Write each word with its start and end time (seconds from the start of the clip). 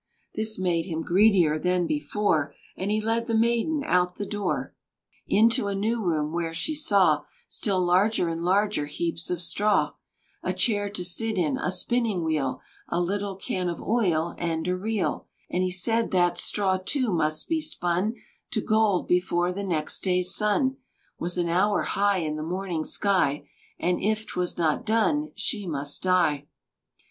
This 0.33 0.57
made 0.57 0.87
him 0.87 1.03
greedier 1.03 1.59
than 1.59 1.85
before; 1.85 2.55
And 2.75 2.89
he 2.89 2.99
led 2.99 3.27
the 3.27 3.35
maiden 3.37 3.83
out 3.85 4.13
at 4.13 4.15
the 4.15 4.25
door 4.25 4.73
Into 5.27 5.67
a 5.67 5.75
new 5.75 6.03
room, 6.03 6.31
where 6.33 6.55
she 6.55 6.73
saw 6.73 7.25
Still 7.47 7.79
larger 7.85 8.27
and 8.27 8.41
larger 8.41 8.87
heaps 8.87 9.29
of 9.29 9.43
straw, 9.43 9.91
A 10.41 10.53
chair 10.53 10.89
to 10.89 11.05
sit 11.05 11.37
in, 11.37 11.59
a 11.59 11.69
spinning 11.69 12.23
wheel, 12.23 12.61
A 12.87 12.99
little 12.99 13.35
can 13.35 13.69
of 13.69 13.79
oil, 13.79 14.33
and 14.39 14.67
a 14.67 14.75
reel; 14.75 15.27
And 15.51 15.61
he 15.61 15.69
said 15.69 16.09
that 16.09 16.35
straw, 16.35 16.79
too, 16.83 17.13
must 17.13 17.47
be 17.47 17.61
spun 17.61 18.15
To 18.53 18.61
gold 18.61 19.07
before 19.07 19.51
the 19.51 19.61
next 19.63 19.99
day's 20.01 20.33
sun 20.33 20.77
Was 21.19 21.37
an 21.37 21.47
hour 21.47 21.83
high 21.83 22.17
in 22.17 22.37
the 22.37 22.41
morning 22.41 22.83
sky, 22.83 23.47
And 23.79 24.01
if 24.01 24.25
'twas 24.25 24.57
not 24.57 24.83
done, 24.83 25.29
she 25.35 25.67
must 25.67 26.01
die. 26.01 26.47